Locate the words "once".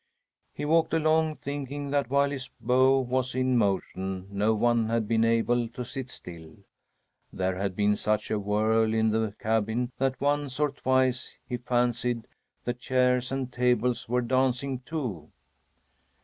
10.19-10.59